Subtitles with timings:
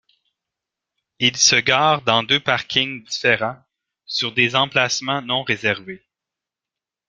[1.19, 3.61] Ils se garent dans deux parkings différents
[4.07, 6.03] sur des emplacements non-réservés.